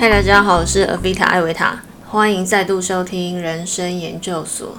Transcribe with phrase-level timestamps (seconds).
[0.00, 1.78] 嗨，大家好，我是阿维塔艾维塔，
[2.08, 4.78] 欢迎再度收听人生研究所。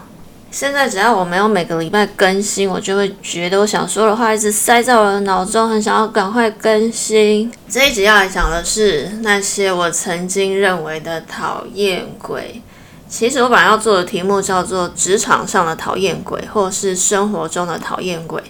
[0.50, 7.54] 现在只要我没有每个礼拜更新，我就会觉得我想说的话一直塞在我的脑中，很想要赶快更新。
[7.70, 12.60] 这一集要来讲的是那些我曾经认为的讨厌鬼。
[13.08, 18.42] 其实我本来要做的题目叫做“职场上的讨厌鬼”或是“生活中的讨厌鬼”。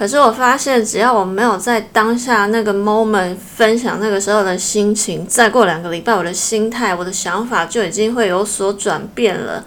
[0.00, 9.62] 可是我发现，只要我没有在当下那个 moment 分享那个时候的心情，再过两个礼拜，我的心态、我的想法就已经会有所转变了。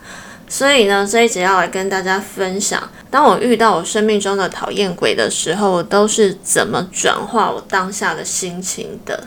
[0.50, 9.26] 所以呢，这一节要来跟大家分享，当我遇到我生命中的讨厌鬼的时候，我都是怎么转化我当下的心情的。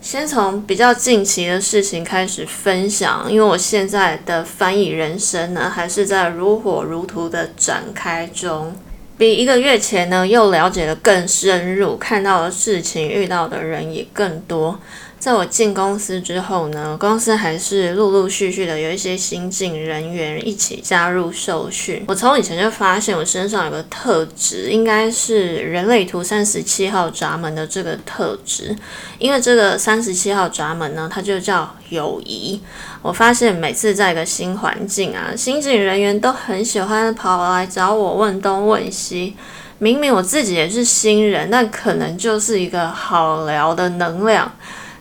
[0.00, 8.74] 先从比较近期的事情开始分享，因为我现在的翻译人生呢，还是在如火如荼的展开中。
[9.18, 14.78] 比一个月前呢，又了解的更深入，看到的事情、遇到的人也更多。
[15.18, 22.04] 在我进公司之后呢，公司还是陆陆续续的有一些新进人员一起加入受训。
[22.06, 28.76] 我从以前就发现我身上有个特质，应该是人类图三十七号闸门的这个特质。
[29.18, 32.60] 因为这个三十七号闸门呢，它就叫友谊。
[33.02, 39.34] 我发现每次在一个新环境啊，新进人员都很喜欢跑来找我问东问西。
[39.78, 44.50] 明明我自己也是新人，但可能就是一个好聊的能量。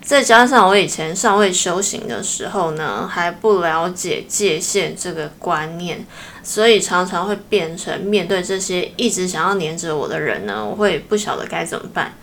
[0.06, 6.06] 再加上我以前尚未修行的时候呢，还不了解界限这个观念，
[6.44, 12.14] 所以常常会变成面对这些一直想要黏着我的人呢，我会不晓得该怎么办。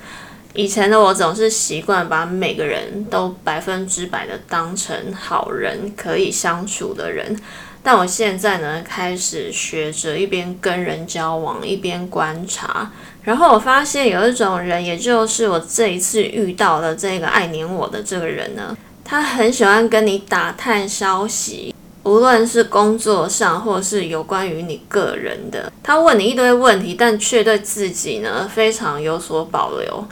[0.54, 7.36] 以前的我总是习惯把每个人都百分之百的当成好人，可以相处的人。
[7.82, 12.90] 但我现在呢，开始学着一边跟人交往，一边观察。
[13.24, 25.72] 然后我发现有一种人，也就是我这一次遇到的这个爱黏我的这个人呢，他很喜欢跟你打探消息，无论是工作上或是有关于你个人的。
[25.82, 30.04] 他问你一堆问题，但却对自己呢非常有所保留。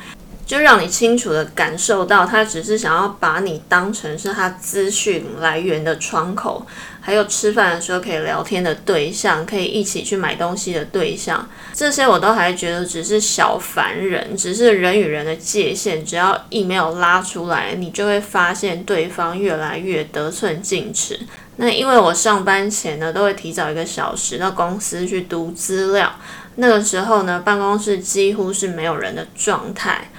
[0.44, 6.66] 就让你清楚的感受到，他只是想要把你当成是他资讯来源的窗口，
[7.00, 21.19] 还有吃饭的时候可以聊天的对象，可以一起去买东西的对象，这些我都还觉得只是小凡人，只是人与人的界限，只要一没有拉出来，你就会发现对方越来越得寸进尺。
[21.56, 26.15] 那因为我上班前呢，都会提早一个小时到公司去读资料，
[26.56, 30.09] 那个时候呢，办公室几乎是没有人的状态。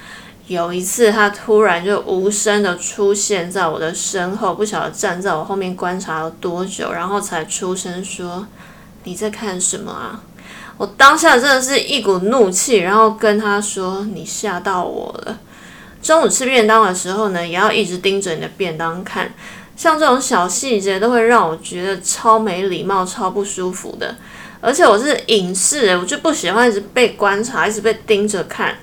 [0.52, 8.46] 有一次，他突然就无声的出现在我的身后，不晓得站在我后面观察了多久，然后才出声说
[9.04, 10.22] ：“你在看什么啊？”
[10.78, 15.38] 我当下真的是一股怒气，然后跟他说：“你吓到我了。”
[16.02, 19.32] 中午吃便当的时候呢，也要一直盯着你的便当看，
[19.76, 24.16] 像这种小细节都会让我觉得超没礼貌、超不舒服的。
[24.60, 28.76] 而且我是隐士，我就不喜欢一直被观察，一直被盯着看。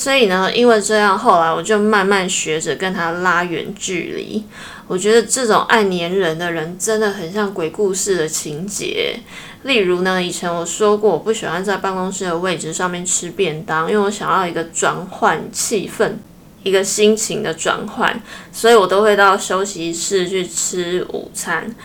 [0.00, 4.42] 所以呢，因为这样，后来我就慢慢学着跟他拉远距离。
[4.86, 9.20] 我觉得这种爱粘人的人真的很像鬼故事的情节。
[9.64, 16.12] 例如呢，以前我说过，我不喜欢在办公室的位置上面吃便当，因为我想要一个转换气氛，
[16.62, 21.76] 一个心情的转换，所以我都会到休息室去吃午餐。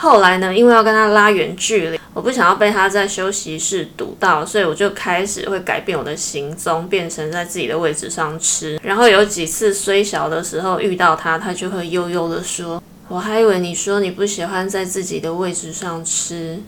[0.00, 8.80] 后来呢，因为要跟他拉远距离，我不想要被他在休息室堵到，所以我就开始会改变我的行踪，变成在自己的位置上吃。
[8.82, 16.58] 然后有几次虽小的时候遇到他，他就会悠悠的说：“我还以为你说你不喜欢在自己的位置上吃，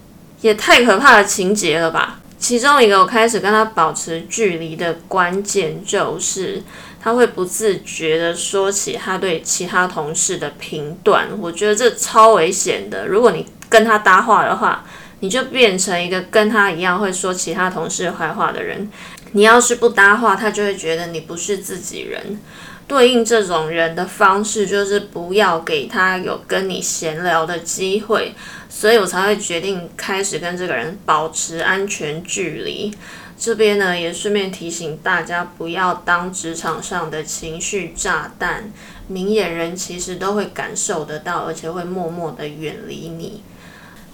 [0.43, 6.63] 也太可怕的情节了吧。”其中一个我开始跟他保持距离的关键就是。
[7.03, 13.09] 他会不自觉的说起他对其他同事的评断，我觉得这超危险的。
[13.09, 14.85] 如果你跟他搭话的话，
[15.19, 18.89] 你就变成一个跟他一样会说其他同事坏话的人。
[19.33, 22.39] 你要是不搭话，他就会觉得你不是自己人。
[22.87, 28.35] 对应这种人的方式，就是不要给他有跟你闲聊的机会。
[28.69, 32.93] 所以我才会决定开始跟这个人保持安全距离。
[33.43, 38.71] 这边呢，也顺便提醒大家，不要当职场上的情绪炸弹。
[39.09, 43.43] 明眼人其实都会感受得到，而且会默默的远离你。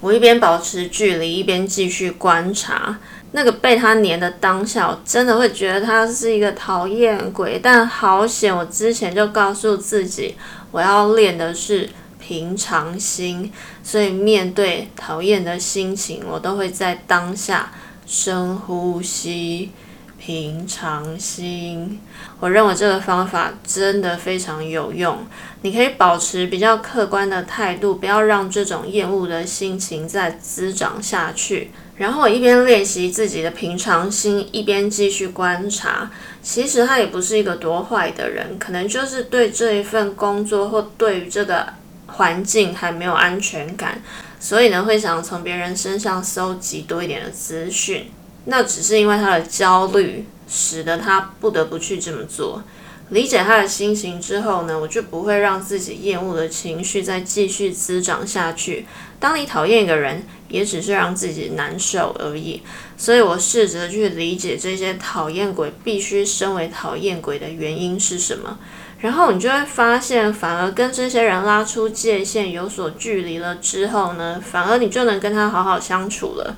[0.00, 2.98] 我一边保持距离，一边继续观察
[3.32, 7.60] 那个被他黏的当下，我真的会觉得他是一个讨厌鬼。
[7.62, 10.36] 但好险，我之前就告诉自己，
[10.70, 13.52] 我要练的是平常心，
[13.82, 17.70] 所以面对讨厌的心情，我都会在当下。
[18.08, 19.70] 深呼吸，
[20.18, 22.00] 平常心。
[22.40, 25.18] 我认为这个方法真的非常有用。
[25.60, 31.70] 你可以保持比较客观的态度，不要让这种厌恶的心情再滋长下去。
[31.96, 36.10] 然后一边练习自己的平常心，一边继续观察。
[36.42, 41.66] 其实他也不是一个多坏的人，可能就是对这一份工作或对于这个
[42.06, 44.00] 环境还没有安全感，
[44.40, 48.10] 所以呢会想从别人身上搜集多一点的资讯。
[48.44, 52.62] 那只是因为他的焦虑，使得他不得不去这么做。
[53.10, 58.86] 理解他的心情之后呢，我就不会让自己厌恶的情绪再继续滋长下去。
[59.18, 62.62] 当你讨厌一个人，也只是让自己难受而已。
[62.98, 68.58] 所以我试着去理解这些讨厌鬼必须身为讨厌鬼的原因是什么，
[69.00, 76.56] 然后你就会发现，反而跟这些人拉出界限，有所距离了之后呢，反而你就能跟他好好相处了。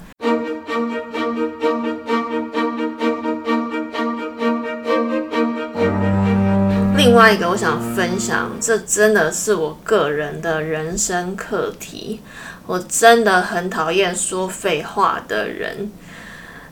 [6.96, 12.22] 另外一个，我想分享，这真的是我个人的人生课题。
[12.66, 15.92] 我真的很讨厌说废话的人，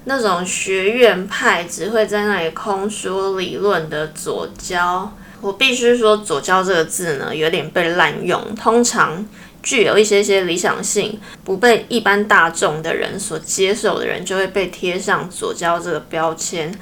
[0.04, 5.12] 那种学院派只会在那里空说理论的左交。
[5.40, 8.42] 我必须说，左交这个字呢，有点被滥用。
[8.54, 9.24] 通常
[9.62, 16.74] 具有一些些理想性，不被一般大众的人所接受的人，就会被贴上左交这个标签。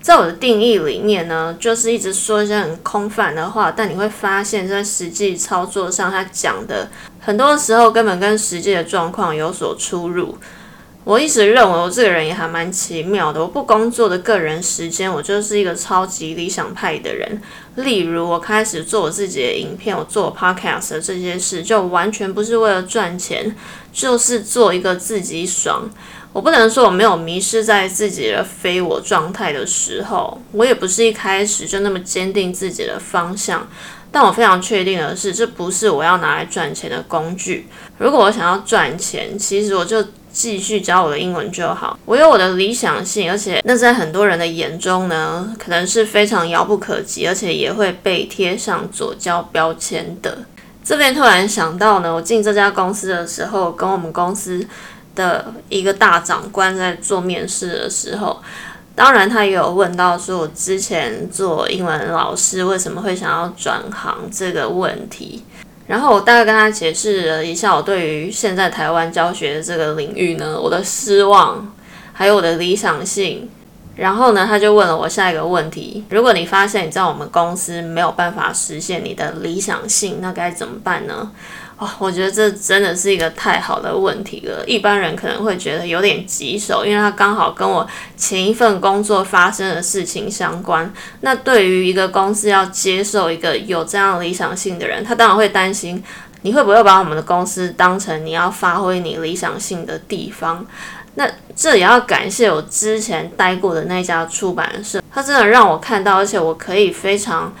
[0.00, 6.88] 在我的定义里面呢，就是一直说一些很空泛的话，但你会发现在实际操作上，他讲的
[7.18, 10.38] 很多时候根本跟实际的状况有所出入。
[11.06, 17.40] 我一直认为我这个人也还蛮奇妙的，我不工作的个人时间，我就是一个超级理想派的人。
[17.76, 23.54] 例如，我开始做我自己的影片，我做 podcast 这些事，就完全不是为了赚钱，
[23.92, 25.88] 就是做一个自己爽。
[26.32, 33.68] 我不能说我没有迷失在自己的非我状态的时候，我也不是一开始就那么坚定自己的方向。
[34.10, 37.68] 但我非常确定的是，这不是我要拿来赚钱的工具。
[37.98, 40.04] 如果我想要赚钱，其实我就
[40.36, 41.98] 继续教我的英文就好。
[42.04, 50.40] 我有我的理想性，而且那在很多人的眼中呢，可能是非常遥不可及，而且也会被贴上左交标签的。
[50.84, 54.66] 这边突然想到呢，我进这家公司的时候，跟我们公司。
[55.16, 58.38] 的一个大长官在做面试的时候，
[58.94, 65.42] 当然他也有问到说，我之前做英文老师为什么会想要转行这个问题。
[65.86, 71.72] 然后我大概跟他解释了一下我对于现在台湾教学的这个领域呢，我的失望，
[72.12, 73.48] 还有我的理想性。
[73.94, 81.30] 然后呢，他就问了我下一个问题：如果你发现你在我们公司没有办法实现你的理想性，那该怎么办呢？
[81.78, 84.64] 哦，我觉得这真的是一个太好的问题了。
[84.66, 87.86] 一般人可能会觉得有点棘手，因为他刚好跟我
[88.16, 90.90] 前一份工作发生的事情相关。
[91.20, 96.02] 那对于一个公司要接受一个有这样理想性的人，他当然会担心
[96.40, 100.66] 你会不会把我们的公司当成你要发挥你理想性的地方。
[101.16, 107.54] 那这也要感谢我之前待过的那家出版社，他真的让我看到，而且我可以非常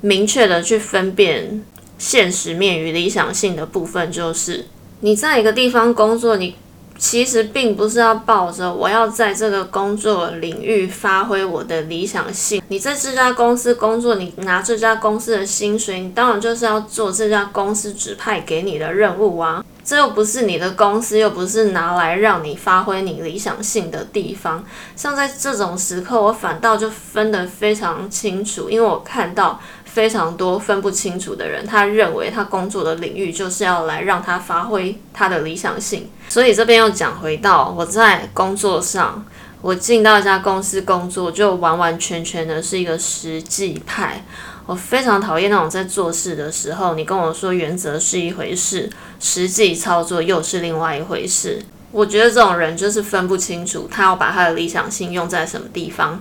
[0.00, 1.62] 明确的去分辨。
[2.00, 4.64] 现实面与理想性的部分，就是
[5.00, 6.56] 你在一个地方工作，你
[6.98, 12.62] 其实并不是要抱着我要在这个工作领域发挥我的理想性。
[12.68, 19.62] 你在这家公司工作，你拿这家公司的薪水，你当然就是要做这家公司指派给你的任务啊。
[19.90, 24.64] 这又不是你的公司，又不是拿来让你发挥你理想性的地方。
[24.94, 29.60] 像在这种时刻，我反倒就分得非常清楚，因为我看到。
[29.90, 36.08] 非常多分不清楚的人，他认为他工作的领域就是要来让他发挥他的理想性。
[36.28, 39.26] 所以这边又讲回到我在工作上，
[39.60, 44.24] 我进到一家公司工作，就完完全全的是一个实际派。
[44.70, 51.60] 我非常讨厌那种在做事的时候，你跟我说原则是一回事，实际操作又是另外一回事。
[51.90, 56.20] 我觉得这种人就是分不清楚，他要把他的理想性用在什么地方。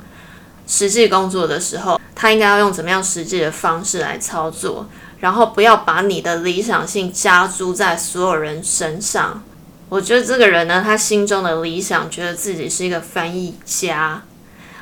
[0.66, 4.90] 实际工作的时候，他应该要用怎么样实际的方式来操作，
[5.20, 9.44] 然后不要把你的理想性加诸在所有人身上。
[9.90, 14.24] 我觉得这个人呢，他心中的理想，觉得自己是一个翻译家。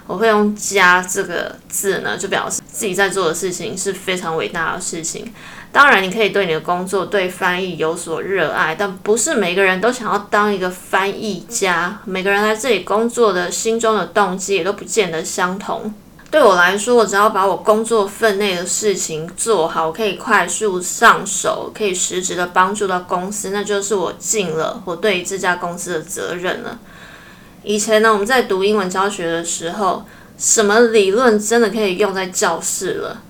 [0.06, 5.34] 我会用“家”这个字呢，就表示自己在做的事情是非常伟大的事情。
[5.72, 12.00] 当然，你可以对你的工作、对翻译有所热爱，但不是每个人都想要当一个翻译家。
[12.06, 15.92] 每个人在这里工作的心中的动机也都不见得相同。
[16.30, 26.78] 对我来说，我只要把我工作分内的事情做好，可以快速上手，可以实质的帮助到公司，那就是我尽了我对这家公司的责任了。
[27.64, 30.06] 以前呢，我们在读英文教学的时候，
[30.38, 33.24] 什么理论真的可以用在教室了？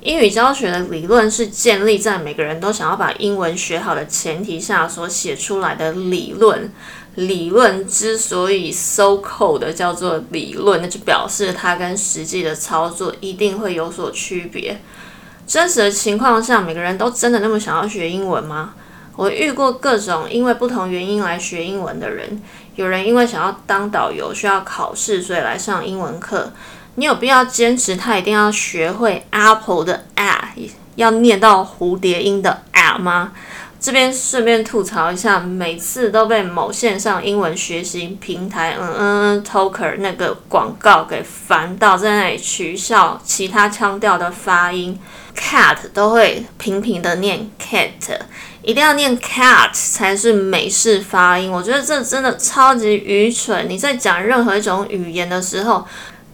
[0.00, 6.70] 英语教学的理论是建立在每个人都想要把英文学好的前提下所写出来的理论。
[7.14, 14.80] 理论之所以 so cold 叫做理论，那就表示它跟实际的操作一定会有所区别。
[15.44, 18.74] 真实的情况下，每个人都真的那么想要学英文吗？
[19.16, 22.40] 我遇过各种因为不同原因来学英文的人，
[22.78, 26.52] 有人因为想要当导游需要考试，所以来上英文课。
[26.94, 30.54] 你有必要坚持他一定要学会 apple 的 a，
[30.94, 33.32] 要念到蝴蝶音的 a 吗？
[33.80, 44.96] 这边顺便吐槽一下，每次都被某线上英文学习平台嗯嗯 talker 那个广告给烦到，在那里取笑其他腔调的发音
[45.36, 48.20] ，cat 都会平平的念 cat，
[48.68, 51.50] 一定要念 cat 才是美式发音。
[51.50, 53.66] 我觉得这真的超级愚蠢。
[53.66, 55.82] 你在讲任何一种语言的时候，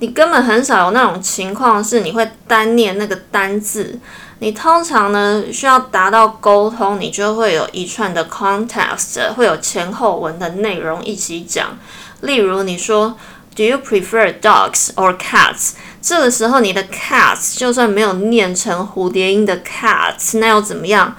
[0.01, 4.01] 你根本很少有那种情况是你会单念那个单字。
[4.41, 11.79] 你通常呢需要达到沟通，你就会有一串的 context，会有前后文的内容一起讲。
[12.23, 13.17] 例如你说
[13.55, 15.75] Do you prefer dogs or cats？
[16.03, 21.15] 这个时候你的 cats 就算没有念成蝴蝶音的 cats，那又怎么样？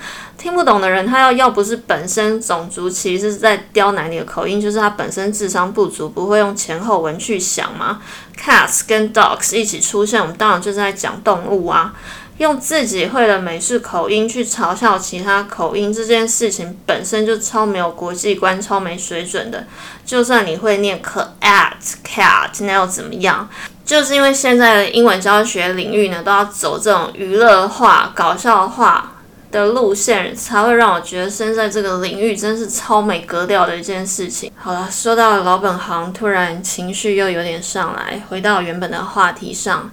[0.46, 8.00] 听不懂的人他要要不是本身种族歧视在刁难你的口音，就是他本身智商不足，不会用前后文去想吗
[8.40, 11.96] ？cats 跟 dogs 一起出现，我们当然就是在讲动物啊。
[12.38, 19.66] 用自己会的美式口音去嘲笑其他口音，这件事情本身就超没有国际观、超没水准的。
[20.06, 21.72] 就算你会念 cat
[22.06, 23.50] cat，那又怎么样？
[23.84, 29.14] 就是因为现在的英文教学领域呢，都要走这种娱乐化、搞笑化
[29.56, 34.52] 的路线，才会让我觉得身在这个领域真是超没格调的一件事情。
[34.56, 39.90] 好了，说到老本行，突然情绪又有点上来，回到原本的话题上。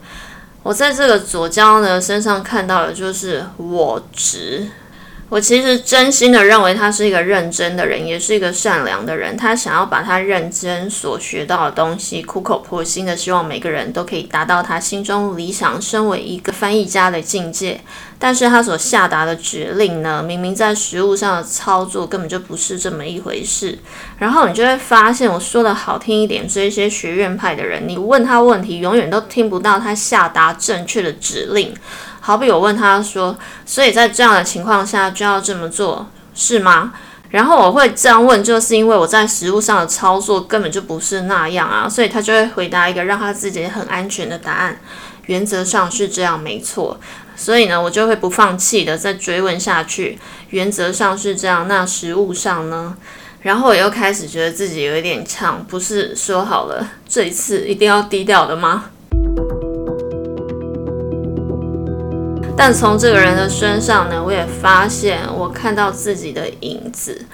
[0.63, 4.69] 我在这个左交呢身上看到的就是我值。
[5.29, 9.35] 我其实真心的认为他是一个认真的人，也是一个善良的人。
[9.35, 17.81] 他想要把他认真所学到的东西，苦口婆心的希望每个人都可以达到他心中理想，身为一个翻译家的境界。
[18.25, 23.77] 但是他所下达的指令呢，明明在实物上的操作根本就不是这么一回事。
[24.19, 31.75] 然后你就会发现，我说的好听一点，这些学院派的人，你问他问题，永远都听不到他下达正确的指令。
[32.21, 33.37] 好比我问他说
[33.67, 36.93] ：“所以在这样的情况下就要这么做，是吗？”
[37.31, 44.79] 然后我会这样问，就是因为我在实物上的操作根本就不是那样啊，所以他就会回答一个让他自己很安全的答案。
[45.27, 46.99] 原则上是这样，没错。
[47.43, 50.17] 所以呢，我就会不放弃的再追问下去。
[50.51, 52.97] 原则上是这样，那实物上呢？
[53.41, 58.85] 然后我又开始觉得自己有一点呛，不是说好了这一次一定要低调的吗？
[62.57, 67.27] 但从这个人的身上呢，我也发现我看到自己的影子。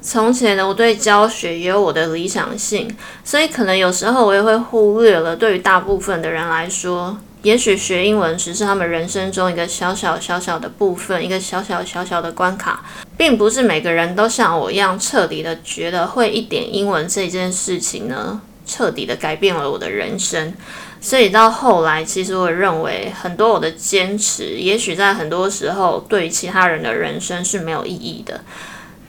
[0.00, 2.92] 从前呢，我对教学也有我的理想性，
[3.22, 5.36] 所以可能有时候我也会忽略了。
[5.36, 12.84] 对于大部分的人来说，也许学英文只是他们人生中一个小小小小的部分，一个小小小小的关卡，
[13.16, 20.54] 并不是每个人都像我一样彻底的觉得会一点英文这件事情呢，彻底的改变了我的人生。
[21.00, 28.40] 所以到后来，其实我认为很多我的坚持，也许在很多时候对于其他人的人生是没有意义的。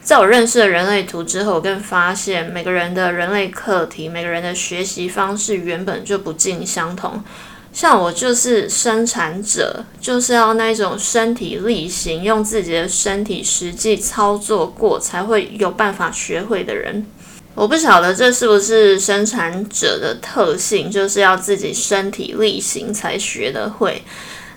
[0.02, 7.22] 在我认识了人类图之后，我更发现每个人的人类课题，每个人的学习方式原本就不尽相同。
[7.74, 17.04] 像我就是生产者，就是要那种身体力行，用自己的身体实际操作过，才会有办法学会的人。
[17.56, 24.02] 我不晓得这是不是生产者的特性，就是要自己身体力行才学得会。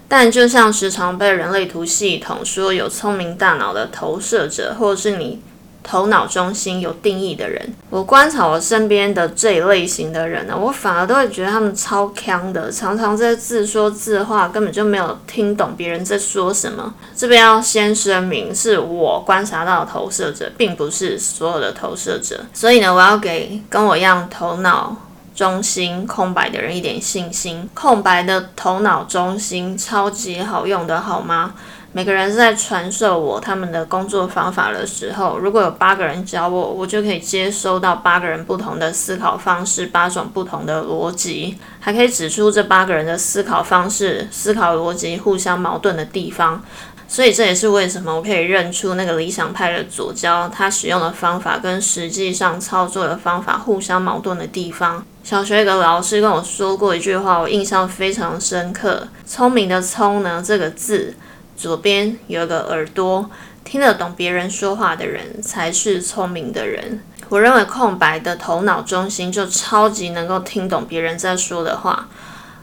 [0.07, 5.41] 但就像时常被人类图系统说有聪明大脑的投射者，或是你。
[5.89, 16.93] 头脑中心有定义的人，我观察我身边的这一类型的人呢，我反而都会觉得他们超强的，常常在自说自话，根本就没有听懂别人在说什么。
[17.15, 22.41] 这边要先声明，是我观察到的投射者，并不是所有的投射者。
[22.53, 24.93] 所以呢，我要给跟我一样头脑
[25.33, 27.69] 中心空白的人一点信心。
[27.73, 31.53] 空白的头脑中心超级好用的，好吗？
[31.93, 46.61] 每个人在传授我他们的工作方法的时候，如果有八个人教我，我就可以接收到八个人不同的思考方式，八种不同的逻辑，还可以指出这八个人的思考方式、思考逻辑互相矛盾的地方。
[47.09, 55.03] 所以这也是为什么我可以认出那个理想派的左交，他使用的方法跟实际上操作的方法互相矛盾的地方。
[55.23, 59.07] 小学一个老师跟我说过一句话，我印象非常深刻。
[59.25, 61.15] 聪明的“聪”呢，这个字
[61.57, 63.29] 左边有个耳朵，
[63.65, 67.01] 听得懂别人说话的人才是聪明的人。
[67.29, 72.07] 我认为空白的头脑中心就超级能够听懂别人在说的话。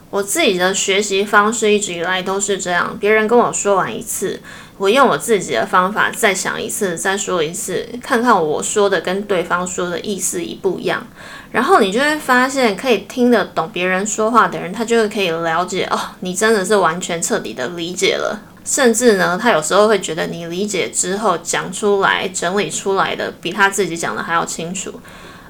[0.09, 4.39] 我自己的学习方式一直以来都是这样，别人跟我说完一次。
[4.77, 11.05] 我用我自己的方法再想一次，再说一次，看看我说的跟对方说的意思一不一样。
[11.51, 18.39] 然后你就会发现，可以听得懂别人说话的人，他就会可以了解哦，你真的是完全彻底的理解了。
[18.65, 24.99] 甚至呢，他有时候会觉得你理解之后讲出来、整理出来的比他自己讲的还要清楚。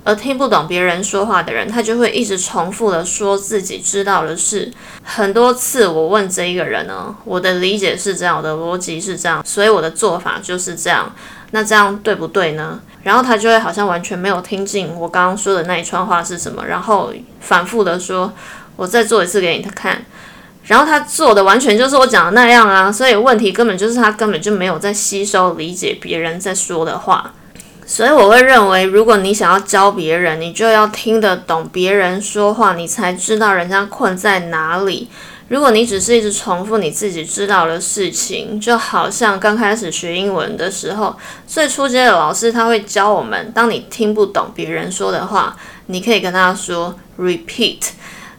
[0.04, 4.72] 而听不懂别人说话的人，他就会一直重复的说自己知道的事。
[5.04, 11.12] 很多次我问这一个人呢，我的理解是这样，我的逻辑是这样，所以我的做法就是这样。
[11.52, 12.80] 那这样对不对呢？
[13.02, 18.32] 然后他就会好像完全没有听进我刚刚说的那一串话是什么，然后反复的说
[18.76, 20.06] ：“我再做一次给你看。”
[20.66, 27.34] 然后他做的完全就是我讲的那样啊，所以问题根本就是他根本就没有在吸收理解别人在说的话。
[27.88, 35.08] 所以我会认为，如果你想要教别人，你就要听得懂别人说话，你才知道人家困在哪里。
[35.50, 45.56] 如果你只是一直重复你自己知道的事情，就好像刚开始学英文的时候，最初阶的老师他会教我们，当你听不懂别人说的话，
[45.86, 47.78] 你可以跟他说 repeat。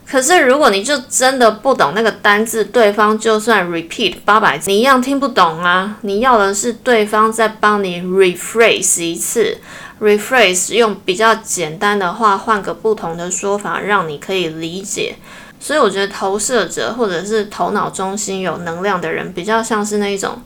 [0.09, 5.97] 可是，如果你就真的不懂那个单字，对方就算 repeat 八百次，你一样听不懂啊！
[6.01, 9.57] 你要的是对方再帮你 rephrase 一次
[9.99, 15.17] ，rephrase 用比较简单的话，换个不同的说法，让你可以理解。
[15.59, 20.41] 所以，我觉得投射者或者是头脑中心有能量的人，比较像是那一种。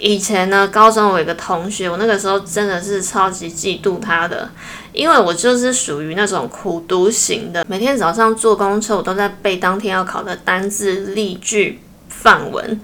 [0.00, 4.50] 以前呢，高中我有个同学，我那个时候真的是超级嫉妒他的，
[4.92, 12.80] 因为我就是属于那种苦读型的，每天早上坐公车，我都在背当天要考的单字、例句、范文。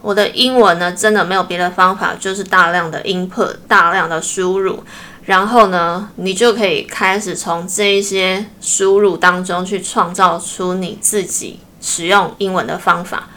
[0.00, 4.82] 我的英文呢，真的没有别的方法，就是大量的 input，大量的输入，
[5.24, 13.28] 然后呢，你就可以开始从这一些输入当中去创造出你自己使用英文的方法。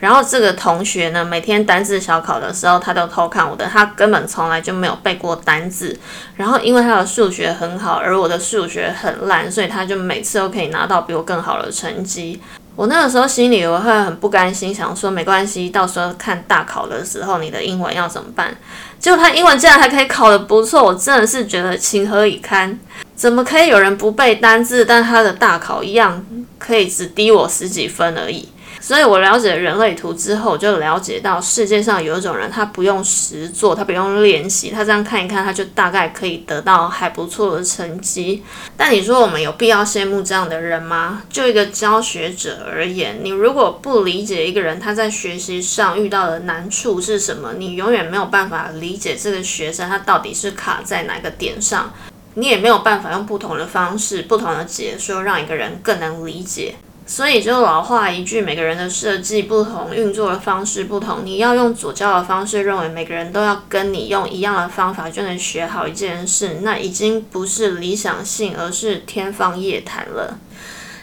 [0.00, 5.98] 然后这个同学呢，每天单字小考的时候，他都偷看我的，他根本从来就没有背过单字。
[6.36, 12.40] 然后因为他的数学很好，而我的数学很烂，所以他就每次都可以拿到比我更好的成绩。
[12.76, 18.56] 我那个时候心里我会很不甘心，想说没关系，到时候看大考的时候，你的英文要怎么办？
[19.00, 22.78] 结果他英文竟然还可以考得不错，我真的是觉得情何以堪？
[23.16, 26.24] 怎么可以有人不背单字，但他的大考一样
[26.56, 28.48] 可以只低我十几分而已？
[28.80, 38.44] 所以我了解人类图之后，就了解到世界上有一种人，他不用实做，他不用练习，他这样看一看，他就大概可以得到还不错的成绩。
[38.76, 41.22] 但你说我们有必要羡慕这样的人吗？
[41.28, 51.92] 就一个教学者而言，你如果不理解一个人他在学习上遇到的难处是什么，你永远没有办法理解这个学生他到底是卡在哪个点上，
[52.34, 56.76] 你也没有办法用不同的方式、不同的解说，让一个人更能理解。
[57.10, 61.20] 所以就老话一句，每个人的设计不同，运作的方式不同。
[61.24, 70.38] 你要用左教的方式，认为每个人都要跟你用一样的方法就能学好一件事，那已经不是理想性，而是天方夜谭了。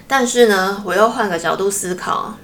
[0.08, 2.36] 但是呢，我又换个角度思考，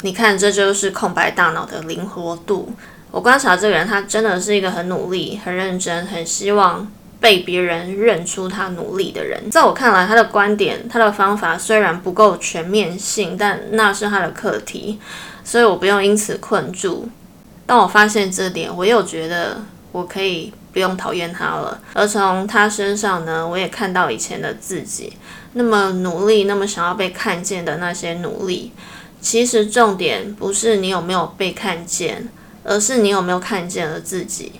[0.00, 2.72] 你看，这就是空白大脑的灵活度。
[3.10, 6.90] 我观察这个人，他真的是一个很努力、很认真、很希望。
[7.22, 14.98] 被别人认出他努力的人，在我看来，他的观点、他的方法虽然不够全面性，但那是他的课题，
[15.44, 17.08] 所以我不用因此困住。
[17.64, 19.58] 当我发现这点，我又觉得
[19.92, 21.80] 我可以不用讨厌他了。
[21.92, 25.12] 而从他身上呢，我也看到以前的自己，
[25.52, 28.72] 那么努力、那么想要被看见的那些努力。
[29.20, 32.28] 其实重点不是你有没有被看见，
[32.64, 34.54] 而是你有没有看见了自己。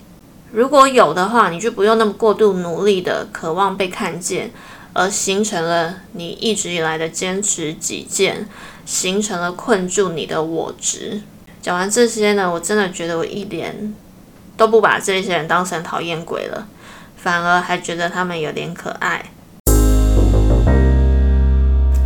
[0.52, 4.50] 如果有的话，你就不用那么过度努力的渴望被看见，
[4.92, 8.46] 而形成了你一直以来的坚持己见，
[8.84, 11.22] 形成了困住你的我执。
[11.62, 13.94] 讲完这些呢，我真的觉得我一点
[14.54, 16.66] 都不把这些人当成讨厌鬼了，
[17.16, 19.24] 反而还觉得他们有点可爱。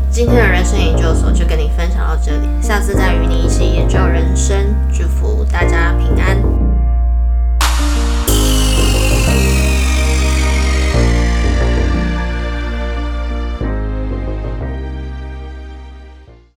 [0.09, 4.73] 今天的人生研究所就跟你分享到这里，下次再与你一起研究人生。
[4.97, 6.41] 祝福大家平安